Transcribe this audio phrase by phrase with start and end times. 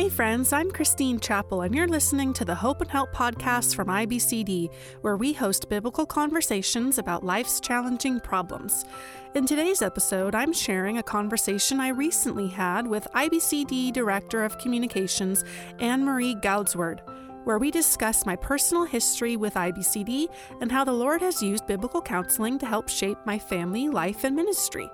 [0.00, 3.88] Hey, friends, I'm Christine Chappell, and you're listening to the Hope and Help podcast from
[3.88, 4.70] IBCD,
[5.02, 8.86] where we host biblical conversations about life's challenging problems.
[9.34, 15.44] In today's episode, I'm sharing a conversation I recently had with IBCD Director of Communications,
[15.80, 17.00] Anne Marie Goudsward,
[17.44, 20.28] where we discuss my personal history with IBCD
[20.62, 24.34] and how the Lord has used biblical counseling to help shape my family, life, and
[24.34, 24.90] ministry.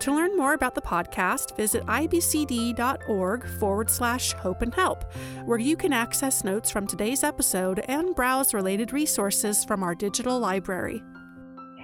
[0.00, 5.04] To learn more about the podcast, visit ibcd.org forward slash hope and help,
[5.44, 10.38] where you can access notes from today's episode and browse related resources from our digital
[10.38, 11.02] library.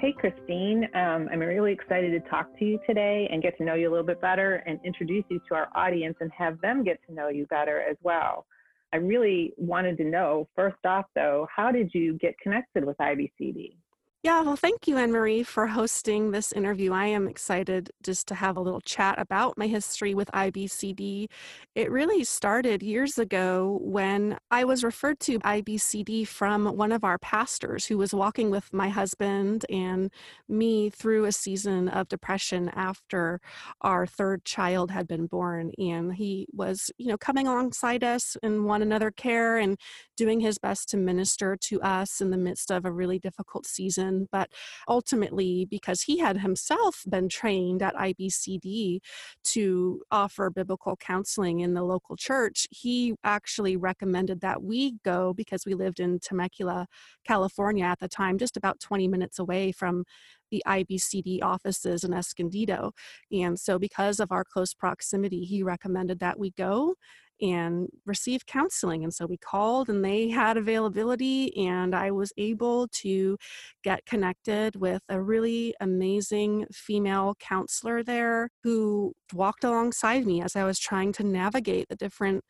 [0.01, 0.89] Hey, Christine.
[0.95, 3.91] Um, I'm really excited to talk to you today and get to know you a
[3.91, 7.29] little bit better and introduce you to our audience and have them get to know
[7.29, 8.47] you better as well.
[8.93, 13.77] I really wanted to know, first off, though, how did you get connected with IBCD?
[14.25, 16.93] Yeah, well, thank you, Anne Marie, for hosting this interview.
[16.93, 21.27] I am excited just to have a little chat about my history with IBCD.
[21.75, 27.19] It really started years ago when I was referred to IBCD from one of our
[27.19, 30.09] pastors who was walking with my husband and
[30.49, 33.41] me through a season of depression after
[33.81, 35.73] our third child had been born.
[35.79, 39.77] And he was, you know, coming alongside us in one another care and
[40.17, 44.12] doing his best to minister to us in the midst of a really difficult season
[44.31, 44.51] but
[44.89, 49.01] ultimately, because he had himself been trained at IBCD
[49.45, 55.65] to offer biblical counseling in the local church, he actually recommended that we go because
[55.67, 56.87] we lived in Temecula,
[57.27, 60.05] California at the time, just about 20 minutes away from
[60.51, 62.93] the IBCD offices in Escondido.
[63.33, 66.95] And so, because of our close proximity, he recommended that we go
[67.43, 69.03] and receive counseling.
[69.03, 73.37] And so we called and they had availability, and I was able to
[73.83, 80.65] get connected with a really amazing female counselor there who walked alongside me as I
[80.65, 82.45] was trying to navigate the different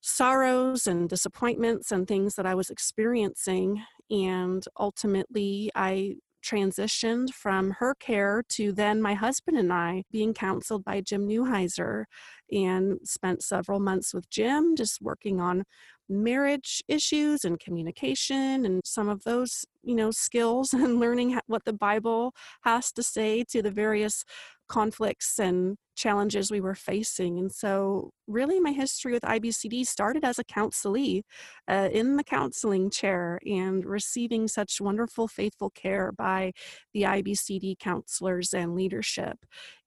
[0.00, 3.82] sorrows and disappointments and things that I was experiencing.
[4.10, 6.16] And ultimately, I
[6.48, 12.04] transitioned from her care to then my husband and I being counseled by Jim Newheiser
[12.50, 15.64] and spent several months with Jim just working on
[16.08, 21.72] marriage issues and communication and some of those you know skills and learning what the
[21.72, 22.32] bible
[22.62, 24.24] has to say to the various
[24.68, 27.38] conflicts and challenges we were facing.
[27.38, 31.22] And so, really, my history with IBCD started as a counselee
[31.68, 36.52] uh, in the counseling chair and receiving such wonderful, faithful care by
[36.94, 39.38] the IBCD counselors and leadership.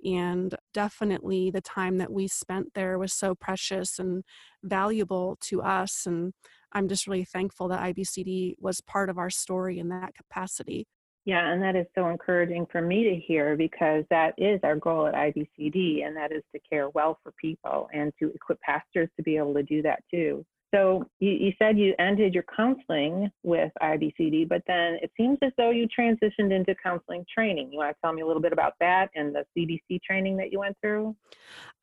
[0.03, 4.23] And definitely, the time that we spent there was so precious and
[4.63, 6.05] valuable to us.
[6.05, 6.33] And
[6.73, 10.87] I'm just really thankful that IBCD was part of our story in that capacity.
[11.25, 15.05] Yeah, and that is so encouraging for me to hear because that is our goal
[15.05, 19.23] at IBCD, and that is to care well for people and to equip pastors to
[19.23, 20.43] be able to do that too.
[20.73, 25.51] So you, you, said you ended your counseling with IBCD, but then it seems as
[25.57, 27.71] though you transitioned into counseling training.
[27.71, 30.51] You want to tell me a little bit about that and the CDC training that
[30.51, 31.15] you went through?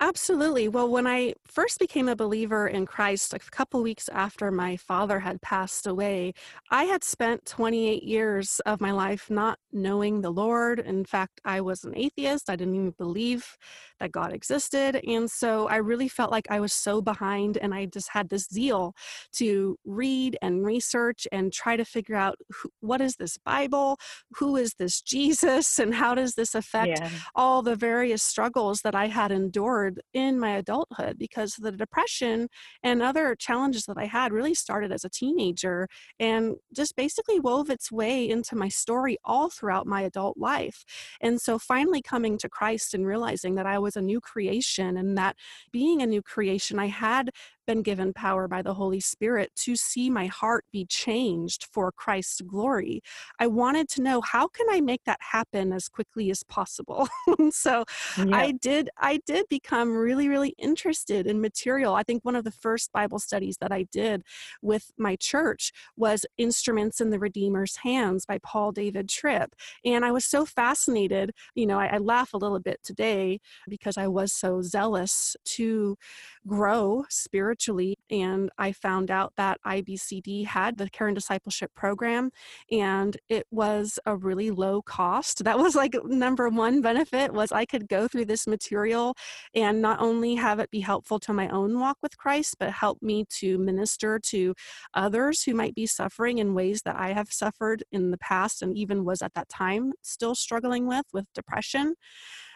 [0.01, 0.69] Absolutely.
[0.69, 5.21] Well, when I first became a believer in Christ, a couple weeks after my father
[5.21, 6.33] had passed away,
[6.71, 10.79] I had spent 28 years of my life not knowing the Lord.
[10.79, 12.49] In fact, I was an atheist.
[12.49, 13.59] I didn't even believe
[14.01, 15.01] that God existed.
[15.07, 18.47] And so I really felt like I was so behind, and I just had this
[18.53, 18.95] zeal
[19.35, 23.99] to read and research and try to figure out who, what is this Bible,
[24.37, 27.11] who is this Jesus, and how does this affect yeah.
[27.35, 32.49] all the various struggles that I had endured in my adulthood because the depression
[32.83, 35.89] and other challenges that I had really started as a teenager
[36.19, 40.85] and just basically wove its way into my story all throughout my adult life.
[41.21, 45.17] And so finally coming to Christ and realizing that I was a new creation and
[45.19, 45.37] that
[45.73, 47.31] being a new creation, I had
[47.69, 52.41] been given power by the Holy Spirit to see my heart be changed for Christ's
[52.41, 53.03] glory.
[53.39, 57.07] I wanted to know how can I make that happen as quickly as possible.
[57.51, 57.85] so
[58.17, 58.25] yeah.
[58.35, 61.95] I did I did become really really interested in material.
[61.95, 64.23] I think one of the first Bible studies that I did
[64.63, 69.55] with my church was Instruments in the Redeemer's Hands by Paul David Tripp.
[69.85, 73.99] And I was so fascinated, you know, I, I laugh a little bit today because
[73.99, 75.99] I was so zealous to
[76.47, 77.97] grow spiritually spiritually.
[78.11, 82.31] And I found out that IBCD had the Care and Discipleship Program,
[82.71, 85.45] and it was a really low cost.
[85.45, 89.15] That was like number one benefit was I could go through this material
[89.55, 92.99] and not only have it be helpful to my own walk with Christ, but help
[93.03, 94.55] me to minister to
[94.95, 98.77] others who might be suffering in ways that I have suffered in the past and
[98.77, 101.95] even was at that time still struggling with with depression.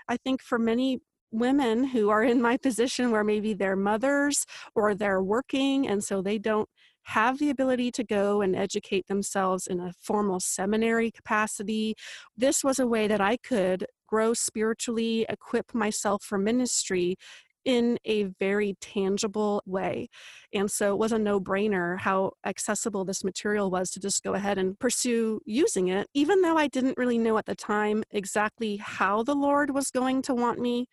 [0.08, 1.00] I think for many
[1.32, 4.44] women who are in my position where maybe they're mothers
[4.74, 6.68] or they're working and so they don't
[7.04, 11.94] have the ability to go and educate themselves in a formal seminary capacity.
[12.36, 17.16] This was a way that I could grow spiritually, equip myself for ministry
[17.64, 20.08] in a very tangible way.
[20.52, 24.34] And so it was a no brainer how accessible this material was to just go
[24.34, 28.76] ahead and pursue using it, even though I didn't really know at the time exactly
[28.78, 30.86] how the Lord was going to want me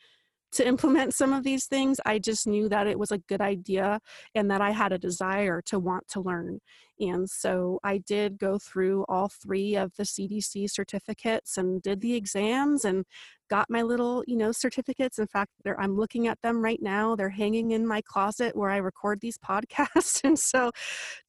[0.51, 1.99] to implement some of these things.
[2.05, 3.99] I just knew that it was a good idea
[4.35, 6.59] and that I had a desire to want to learn.
[6.99, 12.15] And so I did go through all three of the CDC certificates and did the
[12.15, 13.05] exams and
[13.49, 15.19] got my little, you know, certificates.
[15.19, 17.15] In fact, I'm looking at them right now.
[17.15, 20.23] They're hanging in my closet where I record these podcasts.
[20.23, 20.71] and so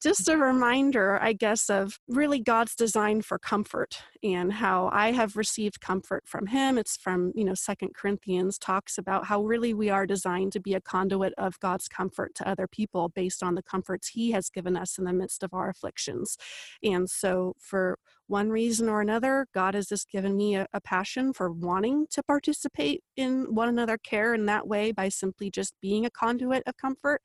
[0.03, 5.37] just a reminder, I guess, of really God's design for comfort and how I have
[5.37, 6.79] received comfort from him.
[6.79, 10.75] It's from, you know, Second Corinthians talks about how really we are designed to be
[10.75, 14.77] a conduit of God's comfort to other people based on the comforts he has given
[14.77, 16.37] us in the midst of our afflictions.
[16.83, 17.99] And so, for
[18.31, 22.23] one reason or another, God has just given me a, a, passion for wanting to
[22.23, 26.77] participate in one another care in that way by simply just being a conduit of
[26.77, 27.23] comfort.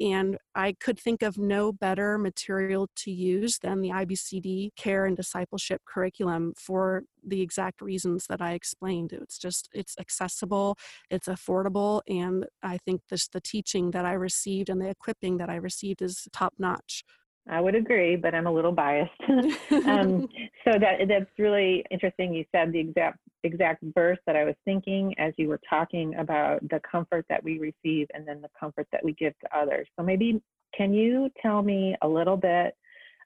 [0.00, 5.16] And I could think of no better material to use than the IBCD care and
[5.16, 9.12] discipleship curriculum for the exact reasons that I explained.
[9.12, 10.76] It's just, it's accessible,
[11.08, 15.48] it's affordable, and I think this, the teaching that I received and the equipping that
[15.48, 17.04] I received is top notch.
[17.48, 19.10] I would agree, but I'm a little biased.
[19.28, 20.28] um,
[20.64, 22.32] so that that's really interesting.
[22.34, 26.60] You said the exact exact verse that I was thinking as you were talking about
[26.68, 29.88] the comfort that we receive and then the comfort that we give to others.
[29.98, 30.40] So maybe
[30.76, 32.76] can you tell me a little bit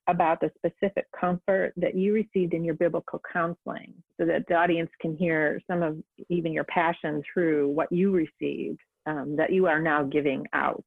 [0.09, 4.91] about the specific comfort that you received in your biblical counseling so that the audience
[5.01, 5.99] can hear some of
[6.29, 10.85] even your passion through what you received um, that you are now giving out?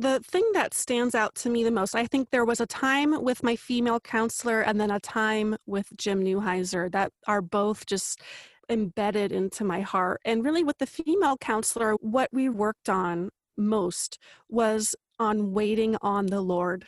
[0.00, 3.22] The thing that stands out to me the most, I think there was a time
[3.22, 8.20] with my female counselor and then a time with Jim Newheiser that are both just
[8.68, 10.20] embedded into my heart.
[10.24, 14.18] And really, with the female counselor, what we worked on most
[14.48, 16.86] was on waiting on the Lord.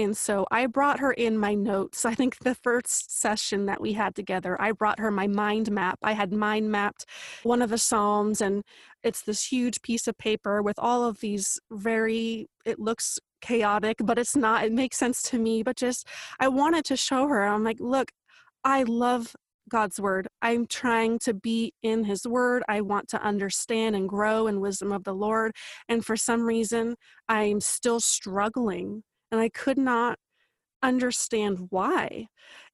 [0.00, 2.04] And so I brought her in my notes.
[2.04, 5.98] I think the first session that we had together, I brought her my mind map.
[6.04, 7.04] I had mind mapped
[7.42, 8.62] one of the Psalms, and
[9.02, 14.18] it's this huge piece of paper with all of these very, it looks chaotic, but
[14.18, 14.64] it's not.
[14.64, 15.64] It makes sense to me.
[15.64, 16.06] But just,
[16.38, 17.44] I wanted to show her.
[17.44, 18.12] I'm like, look,
[18.62, 19.34] I love
[19.68, 20.28] God's word.
[20.42, 22.62] I'm trying to be in his word.
[22.68, 25.52] I want to understand and grow in wisdom of the Lord.
[25.88, 26.94] And for some reason,
[27.28, 30.18] I'm still struggling and I could not
[30.82, 32.28] understand why.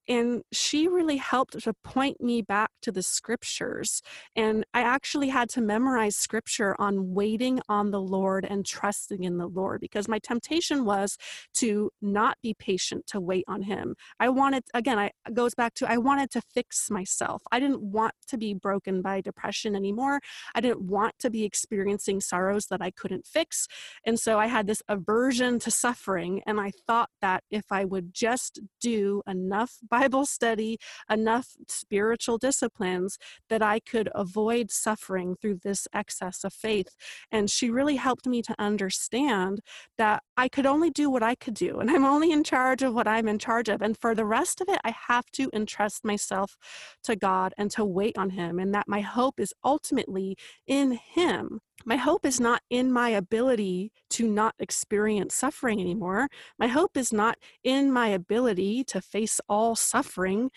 [0.08, 4.02] And she really helped to point me back to the scriptures.
[4.36, 9.38] And I actually had to memorize scripture on waiting on the Lord and trusting in
[9.38, 11.16] the Lord because my temptation was
[11.54, 13.94] to not be patient to wait on Him.
[14.20, 17.42] I wanted, again, I goes back to I wanted to fix myself.
[17.50, 20.20] I didn't want to be broken by depression anymore.
[20.54, 23.66] I didn't want to be experiencing sorrows that I couldn't fix.
[24.04, 26.42] And so I had this aversion to suffering.
[26.46, 33.16] And I thought that if I would just do enough Bible study, enough spiritual disciplines
[33.48, 36.90] that I could avoid suffering through this excess of faith.
[37.30, 39.60] And she really helped me to understand
[39.96, 42.92] that I could only do what I could do, and I'm only in charge of
[42.92, 43.82] what I'm in charge of.
[43.82, 46.56] And for the rest of it, I have to entrust myself
[47.04, 50.36] to God and to wait on Him, and that my hope is ultimately
[50.66, 51.60] in Him.
[51.86, 56.28] My hope is not in my ability to not experience suffering anymore.
[56.58, 60.50] My hope is not in my ability to face all suffering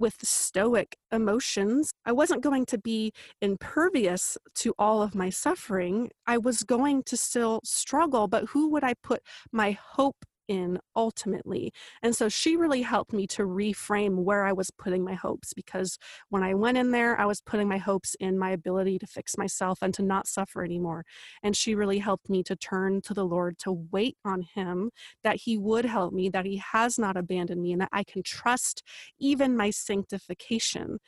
[0.00, 1.92] with stoic emotions.
[2.04, 6.10] I wasn't going to be impervious to all of my suffering.
[6.26, 9.22] I was going to still struggle, but who would I put
[9.52, 11.72] my hope in ultimately.
[12.02, 15.98] And so she really helped me to reframe where I was putting my hopes because
[16.28, 19.38] when I went in there, I was putting my hopes in my ability to fix
[19.38, 21.06] myself and to not suffer anymore.
[21.42, 24.90] And she really helped me to turn to the Lord, to wait on Him,
[25.24, 28.22] that He would help me, that He has not abandoned me, and that I can
[28.22, 28.82] trust
[29.18, 30.98] even my sanctification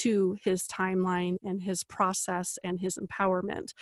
[0.00, 3.72] to His timeline and His process and His empowerment.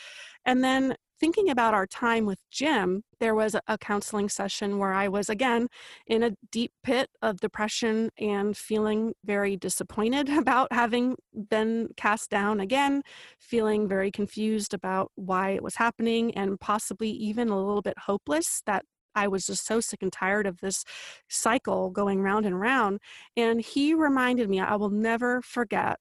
[0.45, 5.07] And then thinking about our time with Jim, there was a counseling session where I
[5.09, 5.69] was again
[6.07, 11.17] in a deep pit of depression and feeling very disappointed about having
[11.51, 13.03] been cast down again,
[13.39, 18.63] feeling very confused about why it was happening, and possibly even a little bit hopeless
[18.67, 18.85] that
[19.21, 20.85] I was just so sick and tired of this
[21.29, 23.01] cycle going round and round.
[23.37, 25.99] And he reminded me, I will never forget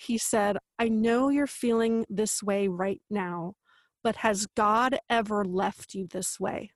[0.00, 3.52] he said, I know you're feeling this way right now,
[4.02, 6.70] but has God ever left you this way?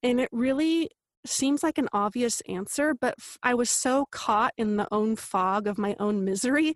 [0.00, 0.90] And it really
[1.24, 5.76] seems like an obvious answer, but I was so caught in the own fog of
[5.76, 6.74] my own misery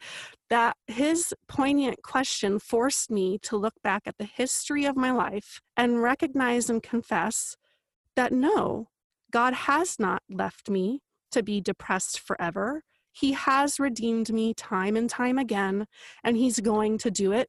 [0.49, 5.61] that his poignant question forced me to look back at the history of my life
[5.77, 7.57] and recognize and confess
[8.17, 8.89] that no,
[9.31, 11.01] God has not left me
[11.33, 12.83] to be depressed forever.
[13.13, 15.87] He has redeemed me time and time again,
[16.25, 17.49] and He's going to do it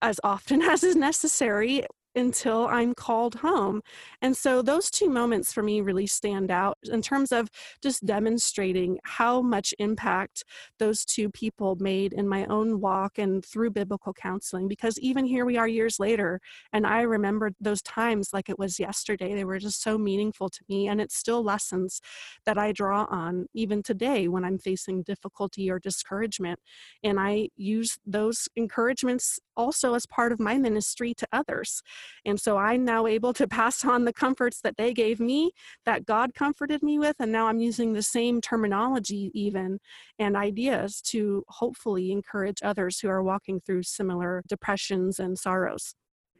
[0.00, 1.84] as often as is necessary
[2.14, 3.80] until I'm called home.
[4.20, 7.48] And so those two moments for me really stand out in terms of
[7.82, 10.44] just demonstrating how much impact
[10.78, 14.68] those two people made in my own walk and through biblical counseling.
[14.68, 16.40] Because even here we are years later,
[16.72, 19.34] and I remember those times like it was yesterday.
[19.34, 20.88] They were just so meaningful to me.
[20.88, 22.00] And it's still lessons
[22.46, 26.58] that I draw on even today when I'm facing difficulty or discouragement.
[27.02, 31.82] And I use those encouragements also as part of my ministry to others.
[32.24, 35.52] And so I'm now able to pass on the comforts that they gave me,
[35.84, 37.16] that God comforted me with.
[37.18, 39.78] And now I'm using the same terminology, even
[40.18, 45.94] and ideas to hopefully encourage others who are walking through similar depressions and sorrows.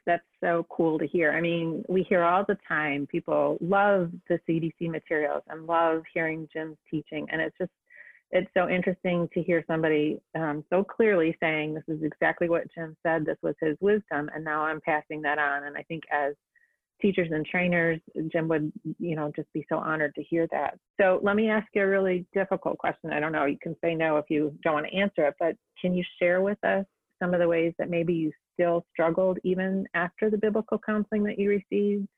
[0.05, 1.33] That's so cool to hear.
[1.33, 6.49] I mean, we hear all the time people love the CDC materials and love hearing
[6.53, 7.29] Jim's teaching.
[7.31, 7.71] And it's just
[8.33, 12.97] it's so interesting to hear somebody um, so clearly saying this is exactly what Jim
[13.07, 15.65] said, this was his wisdom, and now I'm passing that on.
[15.65, 16.35] And I think as
[17.01, 18.01] teachers and trainers,
[18.33, 20.79] Jim would, you know, just be so honored to hear that.
[20.99, 23.13] So let me ask you a really difficult question.
[23.13, 25.57] I don't know, you can say no if you don't want to answer it, but
[25.81, 26.87] can you share with us
[27.23, 31.39] some of the ways that maybe you still struggled even after the biblical counseling that
[31.39, 32.09] you received?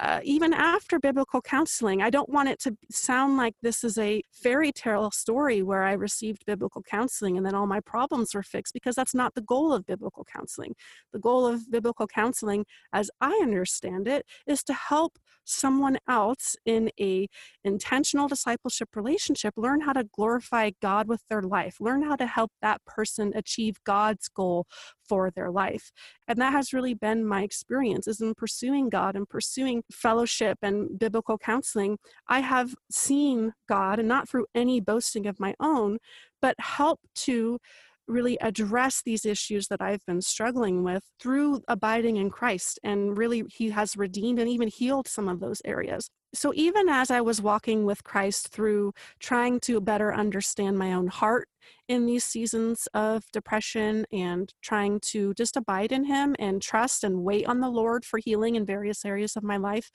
[0.00, 2.00] Uh, even after biblical counseling.
[2.00, 5.92] I don't want it to sound like this is a fairy tale story where I
[5.92, 9.74] received biblical counseling and then all my problems were fixed because that's not the goal
[9.74, 10.74] of biblical counseling.
[11.12, 12.64] The goal of biblical counseling,
[12.94, 17.28] as I understand it, is to help someone else in a
[17.62, 22.52] intentional discipleship relationship learn how to glorify God with their life, learn how to help
[22.62, 24.66] that person achieve God's goal
[25.10, 25.90] for their life.
[26.28, 30.96] And that has really been my experience is in pursuing God and pursuing fellowship and
[30.96, 31.98] biblical counseling.
[32.28, 35.98] I have seen God and not through any boasting of my own,
[36.40, 37.58] but help to
[38.06, 42.78] really address these issues that I've been struggling with through abiding in Christ.
[42.84, 46.08] And really, He has redeemed and even healed some of those areas.
[46.32, 51.08] So, even as I was walking with Christ through trying to better understand my own
[51.08, 51.48] heart
[51.90, 57.24] in these seasons of depression and trying to just abide in Him and trust and
[57.24, 59.90] wait on the Lord for healing in various areas of my life,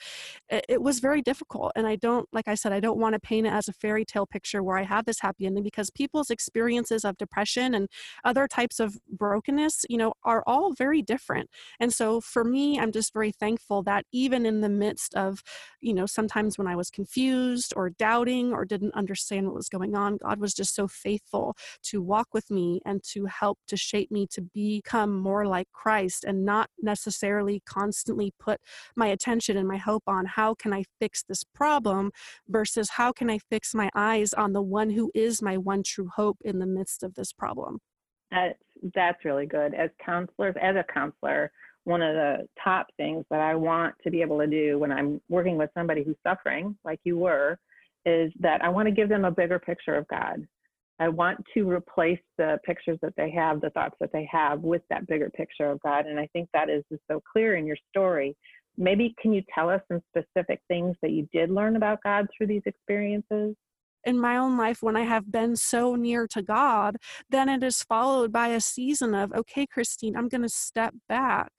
[0.49, 1.71] it was very difficult.
[1.73, 4.03] And I don't, like I said, I don't want to paint it as a fairy
[4.03, 7.87] tale picture where I have this happy ending because people's experiences of depression and
[8.25, 11.49] other types of brokenness, you know, are all very different.
[11.79, 15.41] And so for me, I'm just very thankful that even in the midst of,
[15.79, 19.95] you know, sometimes when I was confused or doubting or didn't understand what was going
[19.95, 24.11] on, God was just so faithful to walk with me and to help to shape
[24.11, 28.59] me to become more like Christ and not necessarily constantly put
[28.95, 32.11] my attention and my hope on how can I fix this problem
[32.47, 36.09] versus how can I fix my eyes on the one who is my one true
[36.15, 37.79] hope in the midst of this problem.
[38.31, 38.59] That's,
[38.93, 39.73] that's really good.
[39.73, 41.51] As counselors, as a counselor,
[41.85, 45.21] one of the top things that I want to be able to do when I'm
[45.29, 47.59] working with somebody who's suffering, like you were,
[48.05, 50.47] is that I want to give them a bigger picture of God.
[50.99, 54.81] I want to replace the pictures that they have, the thoughts that they have with
[54.89, 56.05] that bigger picture of God.
[56.05, 58.35] And I think that is just so clear in your story.
[58.77, 62.47] Maybe can you tell us some specific things that you did learn about God through
[62.47, 63.55] these experiences?
[64.05, 66.97] in my own life when I have been so near to God,
[67.29, 71.51] then it is followed by a season of, okay, Christine, I'm going to step back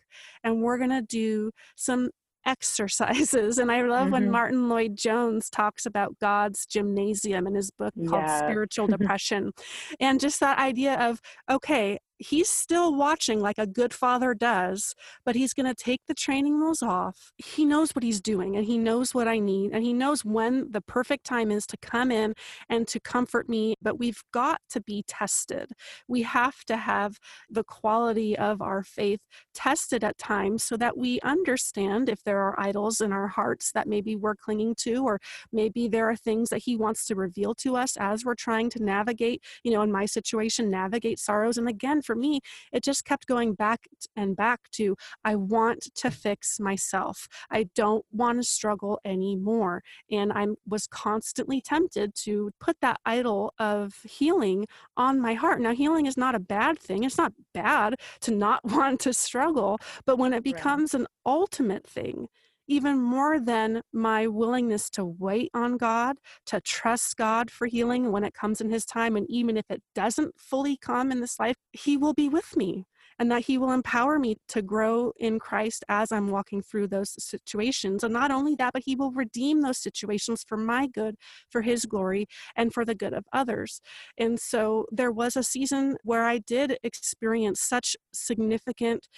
[0.45, 2.11] and we're going to do some
[2.47, 3.59] exercises.
[3.59, 4.12] And I love mm-hmm.
[4.12, 9.53] when Martyn Lloyd-Jones talks about God's gymnasium in his book called Spiritual Depression.
[10.00, 14.95] and just that idea of, okay, he's still watching like a good father does,
[15.25, 17.33] but he's going to take the training wheels off.
[17.37, 20.71] He knows what he's doing and he knows what I need and he knows when
[20.71, 22.35] the perfect time is to come in
[22.69, 23.75] and to comfort me.
[23.83, 25.73] But we've got to be tested.
[26.09, 27.19] We have to have
[27.51, 29.21] the quality of our faith
[29.55, 33.89] tested at times so that we understand if there are idols in our hearts that
[33.89, 35.21] maybe we're clinging to, or
[35.53, 38.83] maybe there are things that he wants to reveal to us as we're trying to
[38.83, 41.59] navigate, you know, in my situation, navigate sorrows.
[41.59, 42.41] And again, for me,
[42.73, 43.87] it just kept going back
[44.17, 47.29] and back to I want to fix myself.
[47.51, 49.83] I don't want to struggle anymore.
[50.11, 55.61] And I was constantly tempted to put that idol of healing on my heart.
[55.61, 57.05] Now, healing is not a bad thing.
[57.05, 61.01] It's not bad to not want to struggle, but when it becomes right.
[61.01, 62.29] an ultimate thing,
[62.69, 68.25] even more than my willingness to wait on God, to trust God for healing when
[68.25, 69.17] it comes in His time.
[69.17, 72.85] And even if it doesn't fully come in this life, He will be with me
[73.19, 77.15] and that He will empower me to grow in Christ as I'm walking through those
[77.23, 78.05] situations.
[78.05, 81.17] And not only that, but He will redeem those situations for my good,
[81.51, 83.81] for His glory, and for the good of others.
[84.19, 89.09] And so there was a season where I did experience such significant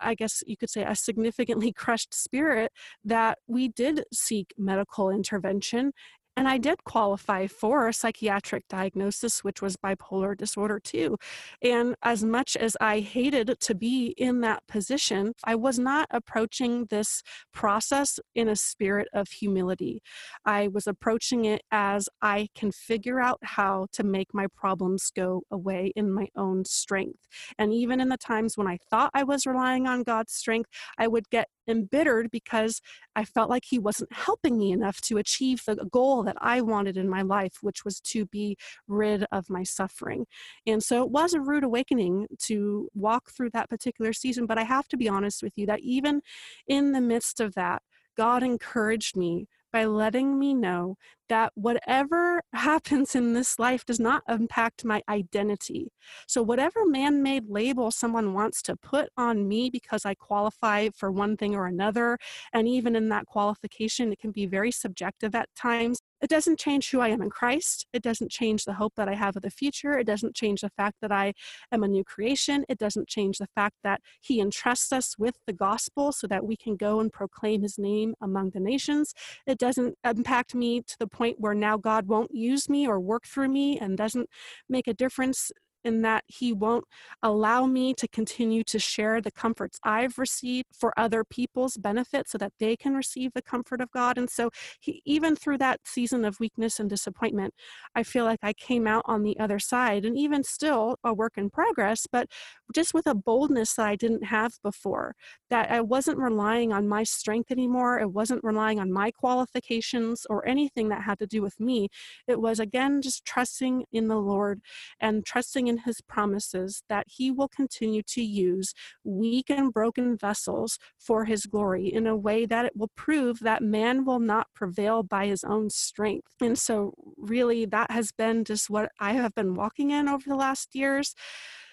[0.00, 2.72] I guess you could say, a significantly crushed spirit
[3.04, 5.92] that we did seek medical intervention
[6.36, 11.16] and I did qualify for a psychiatric diagnosis, which was bipolar disorder too.
[11.62, 16.86] And as much as I hated to be in that position, I was not approaching
[16.86, 17.22] this
[17.52, 20.02] process in a spirit of humility.
[20.44, 25.42] I was approaching it as I can figure out how to make my problems go
[25.50, 27.28] away in my own strength.
[27.58, 31.06] And even in the times when I thought I was relying on God's strength, I
[31.06, 32.80] would get embittered because
[33.16, 36.96] I felt like he wasn't helping me enough to achieve the goal that I wanted
[36.96, 38.56] in my life, which was to be
[38.88, 40.26] rid of my suffering.
[40.66, 44.46] And so it was a rude awakening to walk through that particular season.
[44.46, 46.22] But I have to be honest with you that even
[46.66, 47.82] in the midst of that,
[48.16, 50.96] God encouraged me by letting me know
[51.28, 55.88] that whatever happens in this life does not impact my identity.
[56.28, 61.10] So, whatever man made label someone wants to put on me because I qualify for
[61.10, 62.18] one thing or another,
[62.52, 65.98] and even in that qualification, it can be very subjective at times.
[66.24, 67.86] It doesn't change who I am in Christ.
[67.92, 69.98] It doesn't change the hope that I have of the future.
[69.98, 71.34] It doesn't change the fact that I
[71.70, 72.64] am a new creation.
[72.66, 76.56] It doesn't change the fact that He entrusts us with the gospel so that we
[76.56, 79.12] can go and proclaim His name among the nations.
[79.46, 83.26] It doesn't impact me to the point where now God won't use me or work
[83.26, 84.30] through me and doesn't
[84.66, 85.52] make a difference
[85.84, 86.84] in that He won't
[87.22, 92.38] allow me to continue to share the comforts I've received for other people's benefit so
[92.38, 94.18] that they can receive the comfort of God.
[94.18, 97.54] And so, he, even through that season of weakness and disappointment,
[97.94, 101.34] I feel like I came out on the other side, and even still a work
[101.36, 102.28] in progress, but
[102.74, 105.14] just with a boldness that I didn't have before,
[105.50, 107.98] that I wasn't relying on my strength anymore.
[108.00, 111.88] It wasn't relying on my qualifications or anything that had to do with me.
[112.26, 114.60] It was, again, just trusting in the Lord
[115.00, 120.16] and trusting in in his promises that he will continue to use weak and broken
[120.16, 124.46] vessels for his glory in a way that it will prove that man will not
[124.54, 126.32] prevail by his own strength.
[126.40, 130.36] And so, really, that has been just what I have been walking in over the
[130.36, 131.14] last years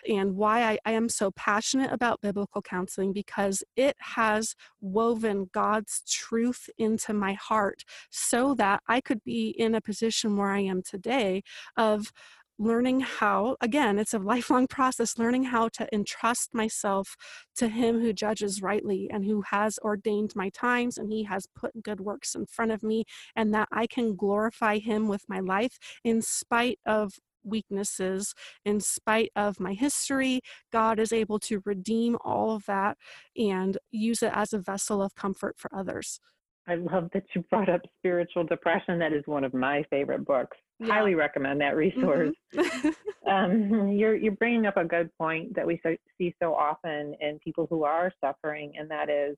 [0.07, 6.01] and why I, I, am so passionate about biblical counseling because it has woven God's
[6.09, 10.81] truth into my heart so that I could be in a position where I am
[10.81, 11.43] today
[11.77, 12.11] of
[12.61, 17.15] learning how, again, it's a lifelong process, learning how to entrust myself
[17.55, 21.81] to Him who judges rightly and who has ordained my times and He has put
[21.81, 25.79] good works in front of me, and that I can glorify Him with my life
[26.03, 30.41] in spite of weaknesses, in spite of my history.
[30.71, 32.95] God is able to redeem all of that
[33.35, 36.19] and use it as a vessel of comfort for others.
[36.71, 38.97] I love that you brought up spiritual depression.
[38.99, 40.55] That is one of my favorite books.
[40.79, 40.93] Yeah.
[40.93, 42.33] Highly recommend that resource.
[42.55, 42.89] Mm-hmm.
[43.29, 47.39] um, you're you're bringing up a good point that we so, see so often in
[47.43, 49.35] people who are suffering, and that is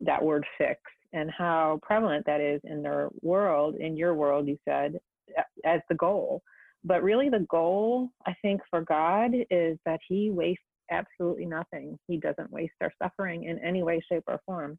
[0.00, 0.80] that word "fix"
[1.12, 3.76] and how prevalent that is in their world.
[3.76, 4.98] In your world, you said
[5.64, 6.42] as the goal,
[6.82, 11.96] but really the goal, I think, for God is that He wastes absolutely nothing.
[12.08, 14.78] He doesn't waste our suffering in any way, shape, or form.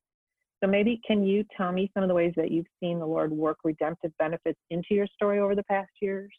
[0.64, 3.34] So maybe can you tell me some of the ways that you've seen the Lord
[3.34, 6.32] work redemptive benefits into your story over the past years?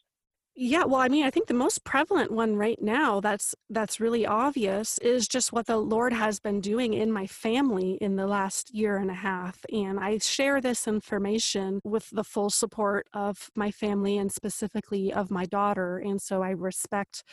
[0.57, 4.25] Yeah, well, I mean, I think the most prevalent one right now that's that's really
[4.25, 8.73] obvious is just what the Lord has been doing in my family in the last
[8.73, 9.65] year and a half.
[9.69, 15.29] And I share this information with the full support of my family and specifically of
[15.29, 15.97] my daughter.
[15.97, 17.23] And so I respect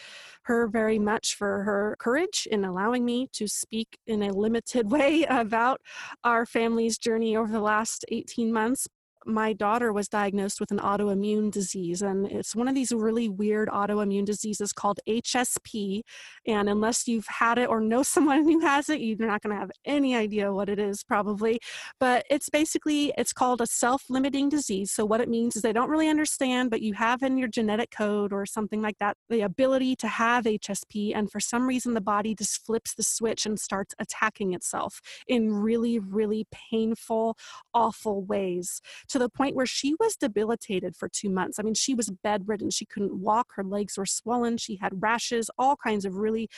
[0.45, 5.23] her very much for her courage in allowing me to speak in a limited way
[5.29, 5.81] about
[6.25, 8.89] our family's journey over the last 18 months
[9.27, 13.69] my daughter was diagnosed with an autoimmune disease, and it's one of these really weird
[13.69, 16.03] autoimmune diseases called HSP.
[16.47, 19.61] And unless you've had it or know someone who has it, you're not going to
[19.61, 21.61] have any idea what it is, probably.
[22.01, 24.91] But it's basically it's called a self-limiting disease.
[24.93, 27.91] So what it means is they don't really understand, but you have in your genetic
[27.91, 32.01] code or something like that the ability to have HSP, and for some reason the
[32.01, 37.37] body just flips the switch and starts attacking itself in really, really painful,
[37.75, 38.81] awful ways
[39.13, 41.59] to the point where she was debilitated for two months.
[41.59, 42.71] I mean, she was bedridden.
[42.71, 43.49] She couldn't walk.
[43.57, 44.57] Her legs were swollen.
[44.57, 46.49] She had rashes, all kinds of really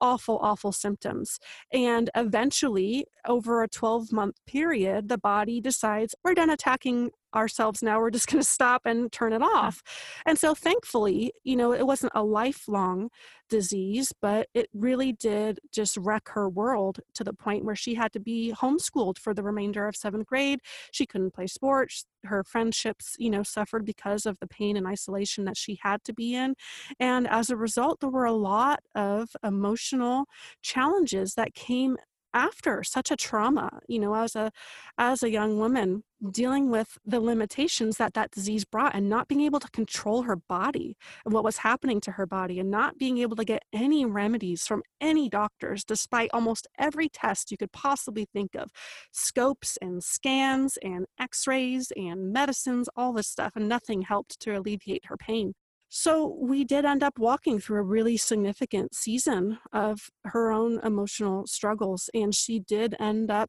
[0.00, 1.38] awful, awful symptoms.
[1.72, 7.98] And eventually, over a 12 month period, the body decides we're done attacking ourselves now.
[7.98, 9.82] We're just going to stop and turn it off.
[10.26, 13.10] And so, thankfully, you know, it wasn't a lifelong
[13.48, 18.12] disease, but it really did just wreck her world to the point where she had
[18.12, 20.60] to be homeschooled for the remainder of seventh grade.
[20.92, 22.04] She couldn't play sports.
[22.24, 26.12] Her friendships, you know, suffered because of the pain and isolation that she had to
[26.12, 26.54] be in.
[26.98, 30.24] And as a result, there were a lot of emotional
[30.62, 31.96] challenges that came
[32.34, 34.50] after such a trauma you know as a
[34.98, 39.42] as a young woman dealing with the limitations that that disease brought and not being
[39.42, 43.18] able to control her body and what was happening to her body and not being
[43.18, 48.26] able to get any remedies from any doctors despite almost every test you could possibly
[48.32, 48.70] think of.
[49.12, 55.06] Scopes and scans and x-rays and medicines all this stuff and nothing helped to alleviate
[55.06, 55.54] her pain.
[55.96, 61.46] So we did end up walking through a really significant season of her own emotional
[61.46, 63.48] struggles, and she did end up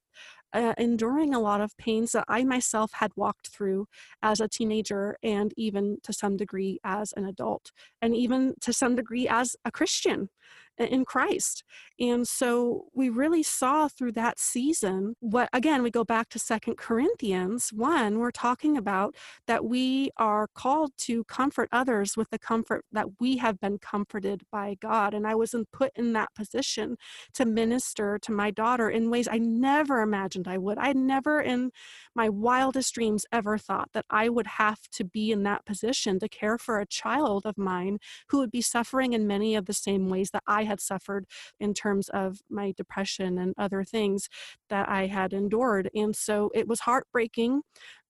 [0.56, 3.88] uh, enduring a lot of pains that I myself had walked through
[4.24, 8.96] as a teenager and even to some degree as an adult, and even to some
[8.96, 10.30] degree as a Christian
[10.78, 11.64] in Christ.
[12.00, 16.78] And so we really saw through that season what, again, we go back to Second
[16.78, 19.16] Corinthians 1, we're talking about
[19.48, 24.42] that we are called to comfort others with the comfort that we have been comforted
[24.52, 25.14] by God.
[25.14, 26.98] And I was put in that position
[27.34, 30.78] to minister to my daughter in ways I never imagined I would.
[30.78, 31.72] I never in
[32.14, 36.30] my wildest dreams ever thought that I would have to be in that position to
[36.30, 40.10] care for a child of mine who would be suffering in many of the same
[40.10, 41.26] ways that I had suffered
[41.60, 44.28] in terms of my depression and other things
[44.70, 45.90] that I had endured.
[45.96, 47.62] And so it was heartbreaking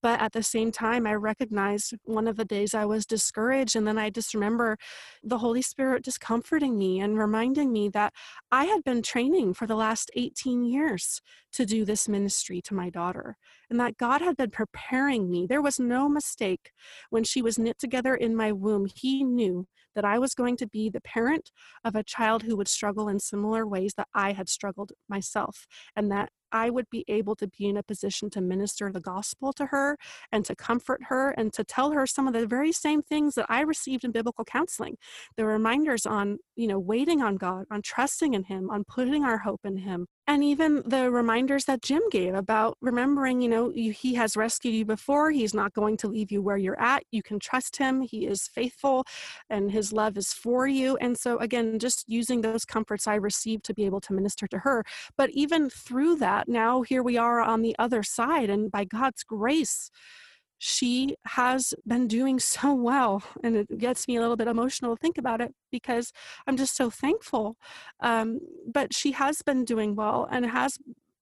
[0.06, 3.76] but at the same time, I recognized one of the days I was discouraged.
[3.76, 4.78] And then I just remember
[5.24, 8.14] the Holy Spirit just comforting me and reminding me that
[8.52, 11.22] I had been training for the last 18 years
[11.54, 13.36] to do this ministry to my daughter
[13.68, 15.48] and that God had been preparing me.
[15.48, 16.72] There was no mistake
[17.10, 18.86] when she was knit together in my womb.
[18.86, 19.66] He knew
[19.96, 21.52] that I was going to be the parent
[21.84, 26.12] of a child who would struggle in similar ways that I had struggled myself, and
[26.12, 29.66] that I would be able to be in a position to minister the gospel to
[29.68, 29.98] her
[30.32, 33.48] and to comfort her and to tell her some of the very same things that
[33.50, 34.98] I received in biblical counseling.
[35.36, 39.40] The reminders on, you know, waiting on God, on trusting in Him, on putting our
[39.40, 43.92] hope in Him, and even the reminders that Jim gave about remembering, you know, you,
[43.92, 45.30] he has rescued you before.
[45.30, 47.04] He's not going to leave you where you're at.
[47.12, 48.02] You can trust him.
[48.02, 49.06] He is faithful
[49.52, 50.98] and his love is for you.
[50.98, 54.60] And so, again, just using those comforts I received to be able to minister to
[54.60, 54.84] her.
[55.16, 58.50] But even through that, now here we are on the other side.
[58.50, 59.92] And by God's grace,
[60.58, 65.02] she has been doing so well and it gets me a little bit emotional to
[65.02, 66.12] think about it because
[66.48, 67.58] i'm just so thankful
[68.02, 68.40] um,
[68.72, 70.78] but she has been doing well and has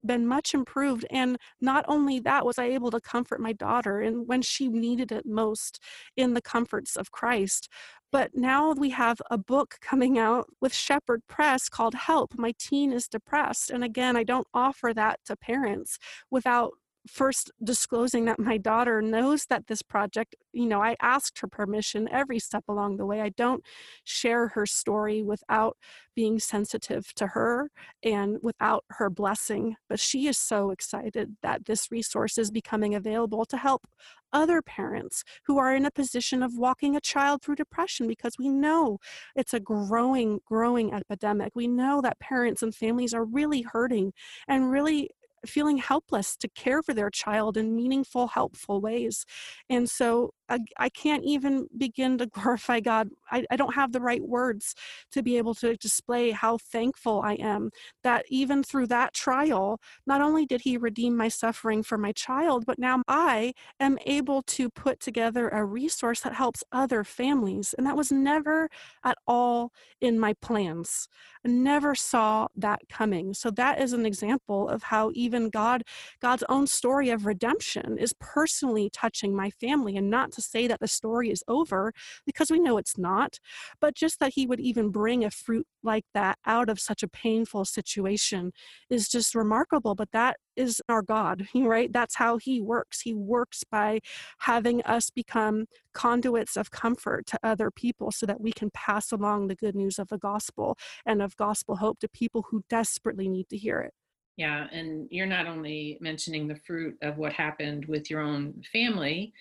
[0.06, 4.28] been much improved and not only that was i able to comfort my daughter and
[4.28, 5.80] when she needed it most
[6.18, 7.70] in the comforts of christ
[8.12, 12.92] but now we have a book coming out with shepherd press called help my teen
[12.92, 15.98] is depressed and again i don't offer that to parents
[16.30, 16.74] without
[17.08, 22.08] first disclosing that my daughter knows that this project, you know, I asked her permission
[22.10, 23.22] every step along the way.
[23.22, 23.64] I don't
[24.04, 25.78] share her story without
[26.16, 27.72] being sensitive to her
[28.04, 29.76] and without her blessing.
[29.90, 33.86] But she is so excited that this resource is becoming available to help
[34.32, 38.50] other parents who are in a position of walking a child through depression because we
[38.50, 38.98] know
[39.36, 41.52] it's a growing, growing epidemic.
[41.56, 44.14] We know that parents and families are really hurting
[44.48, 45.10] and really
[45.46, 49.26] feeling helpless to care for their child in meaningful, helpful ways.
[49.70, 50.32] And so
[50.78, 53.10] I, can't even begin to glorify God.
[53.32, 54.76] I, I don't have the right words
[55.12, 57.72] to be able to display how thankful I am
[58.04, 62.66] that even through that trial, not only did He redeem my suffering for my child,
[62.66, 67.74] but now I am able to put together a resource that helps other families.
[67.78, 68.70] And that was never
[69.04, 71.08] at all in my plans.
[71.46, 73.34] I never saw that coming.
[73.34, 75.84] So that is an example of how even God,
[76.22, 79.98] God's own story of redemption is personally touching my family.
[79.98, 81.94] And not to say that the story is over,
[82.26, 83.40] because we know it's not,
[83.80, 87.08] but just that He would even bring a fruit like that out of such a
[87.08, 88.52] painful situation
[88.90, 89.96] is just remarkable.
[89.96, 91.92] But that is our God, right?
[91.92, 93.02] That's how He works.
[93.02, 94.00] He works by
[94.40, 99.48] having us become conduits of comfort to other people so that we can pass along
[99.48, 103.50] the good news of the gospel and of gospel hope to people who desperately need
[103.50, 103.94] to hear it.
[104.36, 109.32] Yeah, and you're not only mentioning the fruit of what happened with your own family,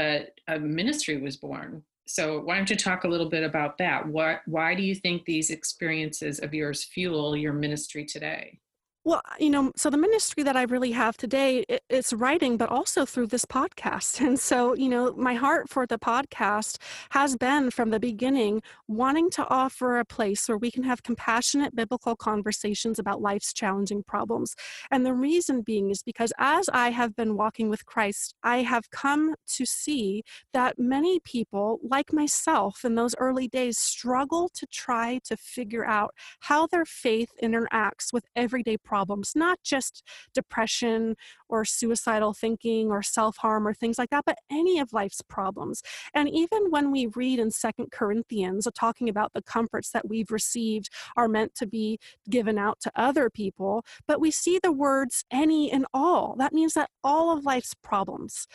[0.00, 1.82] but a ministry was born.
[2.06, 4.06] So why don't you talk a little bit about that?
[4.06, 8.60] What why do you think these experiences of yours fuel your ministry today?
[9.02, 13.06] Well, you know, so the ministry that I really have today, it's writing, but also
[13.06, 14.20] through this podcast.
[14.30, 16.76] And so, you know, my heart for the podcast
[17.10, 21.74] has been from the beginning wanting to offer a place where we can have compassionate
[21.74, 24.54] biblical conversations about life's challenging problems.
[24.90, 28.90] And the reason being is because as I have been walking with Christ, I have
[28.90, 35.20] come to see that many people, like myself in those early days, struggle to try
[35.24, 38.89] to figure out how their faith interacts with everyday problems,
[39.34, 40.02] not just
[40.34, 41.16] depression
[41.48, 45.82] or suicidal thinking or self harm or things like that, but any of life's problems.
[46.14, 50.30] And even when we read in Second Corinthians, uh, talking about the comforts that we've
[50.30, 51.98] received are meant to be
[52.28, 56.36] given out to other people, but we see the words any and all.
[56.38, 58.46] That means that all of life's problems,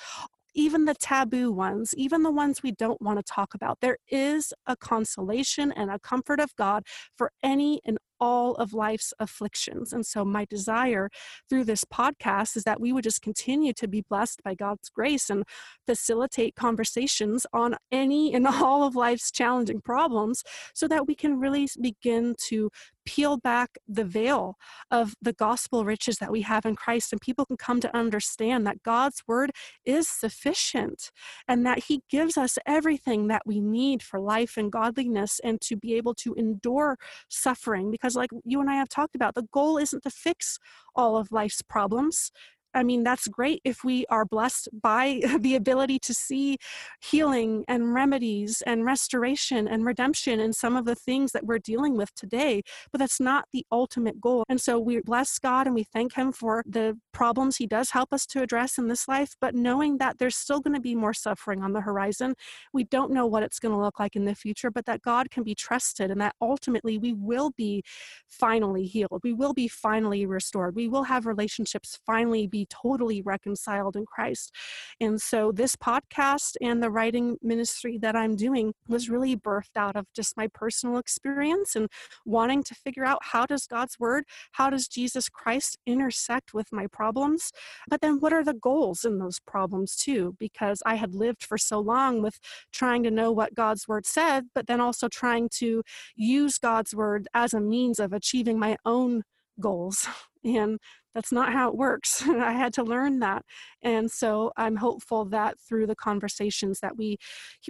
[0.56, 3.80] even the taboo ones, even the ones we don't want to talk about.
[3.82, 6.84] There is a consolation and a comfort of God
[7.16, 9.94] for any and all of life's afflictions.
[9.94, 11.10] And so, my desire
[11.50, 15.30] through this podcast is that we would just continue to be blessed by God's grace
[15.30, 15.44] and
[15.86, 21.68] facilitate conversations on any and all of life's challenging problems so that we can really
[21.82, 22.70] begin to
[23.06, 24.58] peel back the veil
[24.92, 28.66] of the gospel riches that we have in Christ, and people can come to understand
[28.66, 29.52] that God's word
[29.86, 31.12] is sufficient
[31.48, 35.76] and that He gives us everything that we need for life and godliness and to
[35.76, 36.98] be able to endure
[37.30, 37.92] suffering.
[37.92, 40.60] Because because like you and I have talked about, the goal isn't to fix
[40.96, 42.32] all of life's problems.
[42.76, 46.58] I mean, that's great if we are blessed by the ability to see
[47.02, 51.96] healing and remedies and restoration and redemption in some of the things that we're dealing
[51.96, 52.62] with today,
[52.92, 54.44] but that's not the ultimate goal.
[54.50, 58.12] And so we bless God and we thank Him for the problems He does help
[58.12, 61.14] us to address in this life, but knowing that there's still going to be more
[61.14, 62.36] suffering on the horizon.
[62.74, 65.32] We don't know what it's going to look like in the future, but that God
[65.32, 67.84] can be trusted and that ultimately we will be
[68.28, 69.22] finally healed.
[69.24, 70.76] We will be finally restored.
[70.76, 74.52] We will have relationships finally be totally reconciled in Christ.
[75.00, 79.96] And so this podcast and the writing ministry that I'm doing was really birthed out
[79.96, 81.88] of just my personal experience and
[82.26, 86.88] wanting to figure out how does God's word, how does Jesus Christ intersect with my
[86.88, 87.52] problems?
[87.90, 90.36] But then what are the goals in those problems too?
[90.40, 92.40] Because I had lived for so long with
[92.72, 95.84] trying to know what God's word said, but then also trying to
[96.16, 99.24] use God's word as a means of achieving my own
[99.60, 100.08] goals.
[100.46, 100.78] And
[101.16, 102.22] that's not how it works.
[102.28, 103.44] I had to learn that.
[103.82, 107.18] And so I'm hopeful that through the conversations that we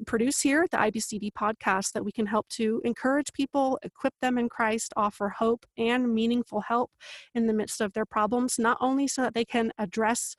[0.05, 4.37] produce here at the IBCD podcast, that we can help to encourage people, equip them
[4.37, 6.91] in Christ, offer hope and meaningful help
[7.33, 10.35] in the midst of their problems, not only so that they can address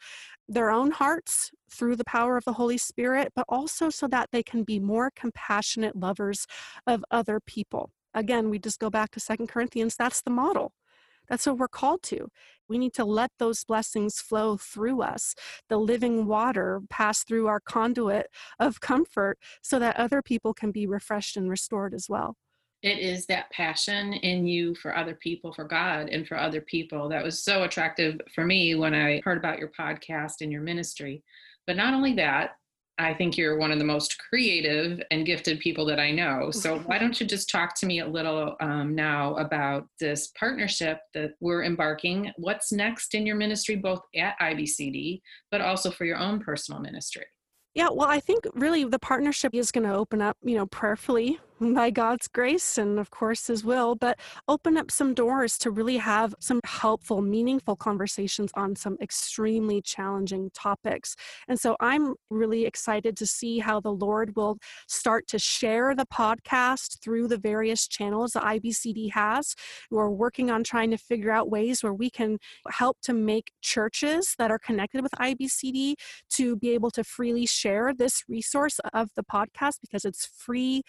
[0.49, 4.43] their own hearts through the power of the Holy Spirit, but also so that they
[4.43, 6.47] can be more compassionate lovers
[6.87, 7.91] of other people.
[8.15, 10.73] Again, we just go back to Second Corinthians, that's the model.
[11.29, 12.29] That's what we're called to.
[12.69, 15.35] We need to let those blessings flow through us,
[15.69, 18.27] the living water pass through our conduit
[18.59, 22.37] of comfort so that other people can be refreshed and restored as well.
[22.83, 27.09] It is that passion in you for other people, for God, and for other people
[27.09, 31.23] that was so attractive for me when I heard about your podcast and your ministry.
[31.67, 32.51] But not only that,
[32.99, 36.51] I think you're one of the most creative and gifted people that I know.
[36.51, 41.01] So, why don't you just talk to me a little um, now about this partnership
[41.13, 42.33] that we're embarking?
[42.37, 47.27] What's next in your ministry, both at IBCD, but also for your own personal ministry?
[47.75, 51.39] Yeah, well, I think really the partnership is going to open up, you know, prayerfully
[51.61, 55.97] by God's grace and, of course, His will, but open up some doors to really
[55.97, 61.17] have some helpful, meaningful conversations on some extremely challenging topics.
[61.49, 66.07] And so I'm really excited to see how the Lord will start to share the
[66.07, 69.55] podcast through the various channels that IBCD has.
[69.91, 72.39] We're working on trying to figure out ways where we can
[72.71, 75.95] help to make churches that are connected with IBCD
[76.35, 80.83] to be able to freely share this resource of the podcast because it's free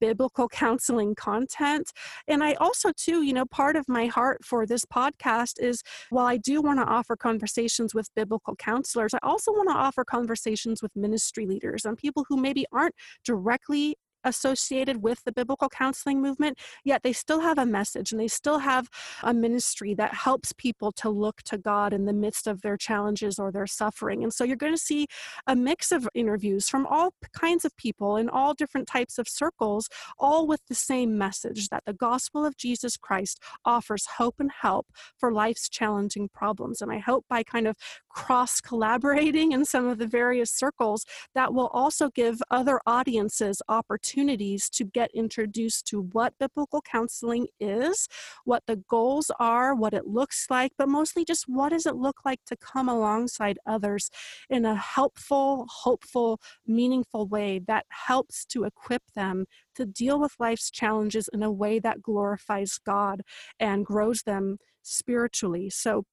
[0.00, 0.13] biblical
[0.50, 1.90] counseling content.
[2.28, 6.26] And I also, too, you know, part of my heart for this podcast is while
[6.26, 10.82] I do want to offer conversations with biblical counselors, I also want to offer conversations
[10.82, 16.58] with ministry leaders and people who maybe aren't directly associated with the biblical counseling movement,
[16.84, 18.88] yet they still have a message and they still have
[19.22, 23.38] a ministry that helps people to look to God in the midst of their challenges
[23.38, 24.22] or their suffering.
[24.22, 25.06] And so you're going to see
[25.46, 29.88] a mix of interviews from all kinds of people in all different types of circles,
[30.18, 34.86] all with the same message that the gospel of Jesus Christ offers hope and help
[35.18, 36.80] for life's challenging problems.
[36.80, 37.76] And I hope by kind of
[38.08, 44.13] cross collaborating in some of the various circles, that will also give other audiences opportunities
[44.14, 48.08] opportunities to get introduced to what biblical counseling is,
[48.44, 52.18] what the goals are, what it looks like, but mostly just what does it look
[52.24, 54.10] like to come alongside others
[54.48, 60.70] in a helpful, hopeful, meaningful way that helps to equip them to deal with life's
[60.70, 63.22] challenges in a way that glorifies God
[63.58, 65.70] and grows them spiritually.
[65.70, 66.04] So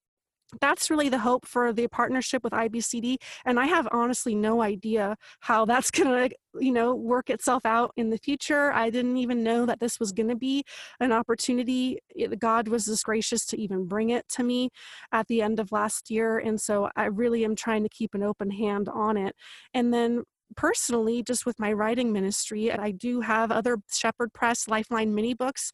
[0.60, 3.18] that's really the hope for the partnership with IBCD.
[3.46, 7.92] And I have honestly no idea how that's going to, you know, work itself out
[7.96, 8.72] in the future.
[8.72, 10.64] I didn't even know that this was going to be
[11.00, 12.00] an opportunity.
[12.40, 14.70] God was this gracious to even bring it to me
[15.12, 16.40] at the end of last year.
[16.40, 19.36] And so I really am trying to keep an open hand on it.
[19.74, 20.24] And then
[20.56, 25.72] personally, just with my writing ministry, I do have other Shepherd Press Lifeline mini books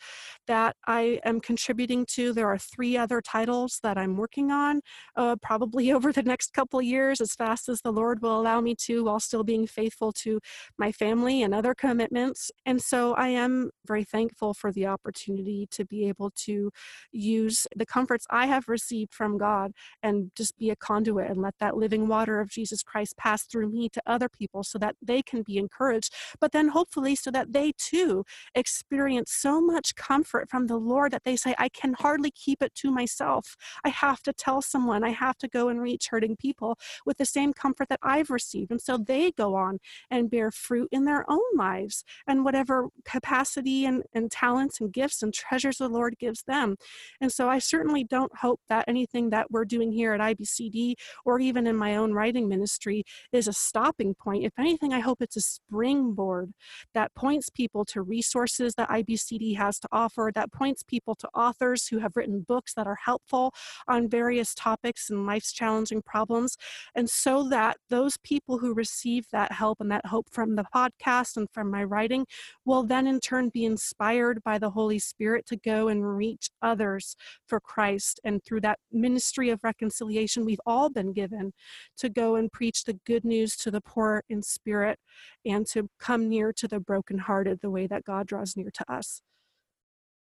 [0.48, 2.34] that I am contributing to.
[2.34, 4.82] There are three other titles that I'm working on,
[5.16, 8.76] uh, probably over the next couple years, as fast as the Lord will allow me
[8.84, 10.40] to, while still being faithful to
[10.78, 12.52] my family and other commitments.
[12.66, 16.72] And so I am very thankful for the opportunity to be able to
[17.12, 19.72] use the comforts I have received from God
[20.04, 23.70] and just be a conduit and let that living water of Jesus Christ pass through
[23.70, 27.54] me to other people so that they can be encouraged, but then hopefully so that
[27.54, 28.24] they too
[28.56, 32.74] experience so much comfort from the Lord that they say, I can hardly keep it
[32.76, 33.56] to myself.
[33.84, 37.26] I have to tell someone, I have to go and reach hurting people with the
[37.26, 38.72] same comfort that I've received.
[38.72, 43.86] And so they go on and bear fruit in their own lives and whatever capacity
[43.86, 46.76] and, and talents and gifts and treasures the Lord gives them.
[47.22, 51.40] And so I certainly don't hope that anything that we're doing here at IBCD or
[51.40, 54.44] even in my own writing ministry is a stopping point.
[54.58, 56.52] If anything, I hope it's a springboard
[56.96, 61.88] that points people to resources that IBCD has to offer, that points people to authors
[61.88, 63.54] who have written books that are helpful
[63.88, 66.58] on various topics and life's challenging problems.
[66.96, 71.38] And so that those people who receive that help and that hope from the podcast
[71.38, 72.26] and from my writing
[72.66, 77.16] will then in turn be inspired by the Holy Spirit to go and reach others
[77.46, 78.20] for Christ.
[78.24, 81.54] And through that ministry of reconciliation we've all been given
[81.98, 85.00] to go and preach the good news to the poor in spirit
[85.46, 89.22] and to come near to the brokenhearted the way that God draws near to us.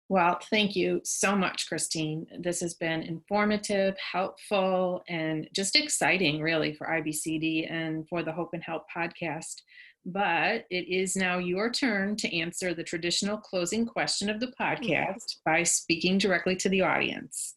[0.09, 2.27] Well, thank you so much, Christine.
[2.39, 8.51] This has been informative, helpful, and just exciting, really, for IBCD and for the Hope
[8.53, 9.55] and Help podcast.
[10.05, 15.39] But it is now your turn to answer the traditional closing question of the podcast
[15.43, 17.55] by speaking directly to the audience.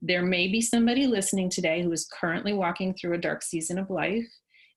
[0.00, 3.90] There may be somebody listening today who is currently walking through a dark season of
[3.90, 4.26] life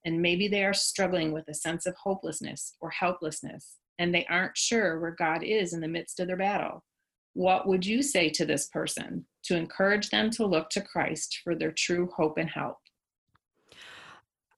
[0.04, 4.56] and maybe they are struggling with a sense of hopelessness or helplessness, and they aren't
[4.56, 6.84] sure where God is in the midst of their battle.
[7.34, 11.54] What would you say to this person to encourage them to look to Christ for
[11.54, 12.76] their true hope and help?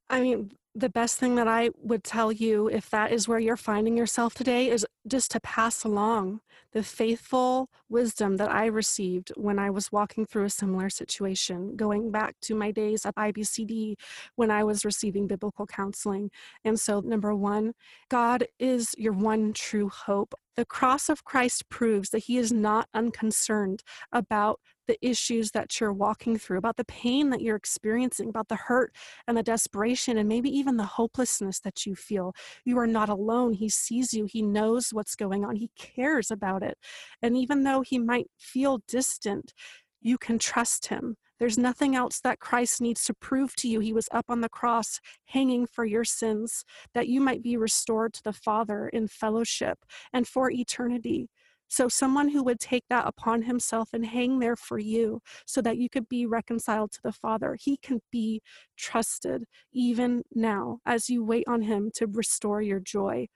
[0.08, 3.56] I mean, the best thing that I would tell you, if that is where you're
[3.56, 6.40] finding yourself today, is just to pass along
[6.72, 12.10] the faithful wisdom that I received when I was walking through a similar situation, going
[12.10, 13.94] back to my days at IBCD
[14.34, 16.30] when I was receiving biblical counseling.
[16.62, 17.72] And so, number one,
[18.10, 20.34] God is your one true hope.
[20.56, 25.92] The cross of Christ proves that he is not unconcerned about the issues that you're
[25.92, 28.94] walking through, about the pain that you're experiencing, about the hurt
[29.26, 32.34] and the desperation, and maybe even the hopelessness that you feel.
[32.64, 33.52] You are not alone.
[33.52, 36.78] He sees you, He knows what's going on, He cares about it.
[37.20, 39.52] And even though He might feel distant,
[40.00, 43.80] you can trust Him There's nothing else that Christ needs to prove to you.
[43.80, 48.14] He was up on the cross, hanging for your sins, that you might be restored
[48.14, 49.78] to the Father in fellowship
[50.12, 51.28] and for eternity.
[51.68, 55.78] So, someone who would take that upon himself and hang there for you so that
[55.78, 58.40] you could be reconciled to the Father, he can be
[58.76, 63.26] trusted even now as you wait on him to restore your joy.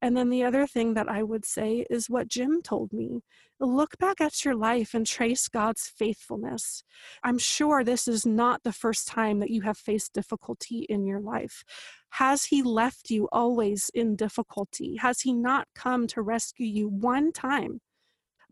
[0.00, 3.22] And then the other thing that I would say is what Jim told me
[3.60, 6.82] look back at your life and trace God's faithfulness.
[7.22, 11.20] I'm sure this is not the first time that you have faced difficulty in your
[11.20, 11.64] life.
[12.10, 14.96] Has He left you always in difficulty?
[14.96, 17.80] Has He not come to rescue you one time?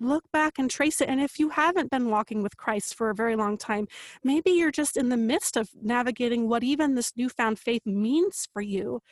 [0.03, 1.11] Look back and trace it.
[1.11, 3.87] And if you haven't been walking with Christ for a very long time,
[4.25, 8.62] maybe you're just in the midst of navigating what even this newfound faith means for
[8.62, 9.03] you.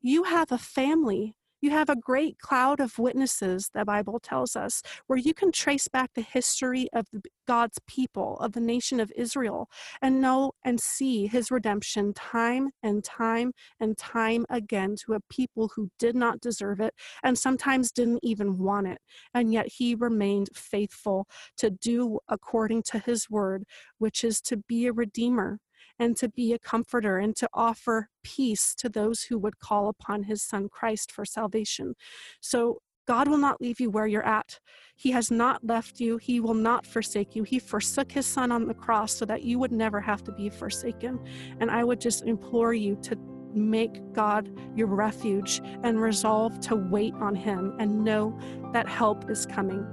[0.00, 4.82] You have a family you have a great cloud of witnesses, the Bible tells us,
[5.06, 7.06] where you can trace back the history of
[7.46, 9.68] God's people, of the nation of Israel,
[10.02, 15.70] and know and see his redemption time and time and time again to a people
[15.74, 18.98] who did not deserve it and sometimes didn't even want it.
[19.34, 21.26] And yet he remained faithful
[21.58, 23.64] to do according to his word,
[23.98, 25.58] which is to be a redeemer
[26.00, 30.24] and to be a comforter and to offer peace to those who would call upon
[30.24, 31.94] his son Christ for salvation.
[32.40, 34.58] So God will not leave you where you're at.
[34.96, 36.16] He has not left you.
[36.16, 37.42] He will not forsake you.
[37.42, 40.48] He forsook his son on the cross so that you would never have to be
[40.48, 41.20] forsaken.
[41.60, 43.16] And I would just implore you to
[43.52, 48.38] make God your refuge and resolve to wait on him and know
[48.72, 49.84] that help is coming.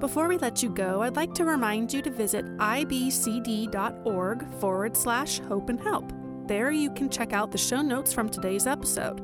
[0.00, 5.38] Before we let you go, I'd like to remind you to visit ibcd.org forward slash
[5.40, 6.12] hope and help.
[6.46, 9.22] There you can check out the show notes from today's episode.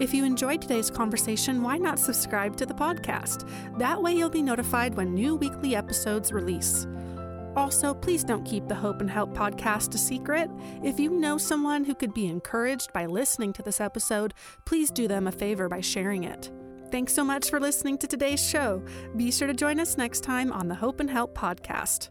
[0.00, 3.48] If you enjoyed today's conversation, why not subscribe to the podcast?
[3.78, 6.86] That way you'll be notified when new weekly episodes release.
[7.54, 10.50] Also, please don't keep the Hope and Help podcast a secret.
[10.82, 14.34] If you know someone who could be encouraged by listening to this episode,
[14.66, 16.50] please do them a favor by sharing it.
[16.90, 18.82] Thanks so much for listening to today's show.
[19.16, 22.10] Be sure to join us next time on the Hope and Help podcast.